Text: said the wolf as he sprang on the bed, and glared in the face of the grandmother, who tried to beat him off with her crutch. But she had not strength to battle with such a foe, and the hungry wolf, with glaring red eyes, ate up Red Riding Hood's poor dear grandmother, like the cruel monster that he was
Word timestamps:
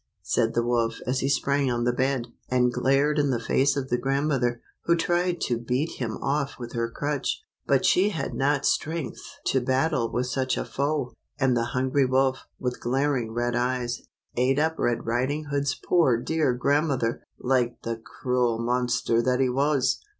said 0.23 0.55
the 0.55 0.65
wolf 0.65 0.95
as 1.05 1.19
he 1.19 1.29
sprang 1.29 1.69
on 1.69 1.83
the 1.83 1.93
bed, 1.93 2.25
and 2.49 2.73
glared 2.73 3.19
in 3.19 3.29
the 3.29 3.39
face 3.39 3.77
of 3.77 3.89
the 3.89 3.99
grandmother, 3.99 4.59
who 4.85 4.95
tried 4.95 5.39
to 5.39 5.59
beat 5.59 5.99
him 5.99 6.17
off 6.23 6.55
with 6.57 6.73
her 6.73 6.89
crutch. 6.89 7.43
But 7.67 7.85
she 7.85 8.09
had 8.09 8.33
not 8.33 8.65
strength 8.65 9.19
to 9.45 9.61
battle 9.61 10.11
with 10.11 10.25
such 10.25 10.57
a 10.57 10.65
foe, 10.65 11.13
and 11.39 11.55
the 11.55 11.65
hungry 11.77 12.07
wolf, 12.07 12.47
with 12.57 12.81
glaring 12.81 13.31
red 13.31 13.55
eyes, 13.55 14.01
ate 14.35 14.57
up 14.57 14.79
Red 14.79 15.05
Riding 15.05 15.49
Hood's 15.51 15.75
poor 15.75 16.19
dear 16.19 16.55
grandmother, 16.55 17.21
like 17.39 17.83
the 17.83 17.97
cruel 18.03 18.57
monster 18.57 19.21
that 19.21 19.39
he 19.39 19.49
was 19.51 20.01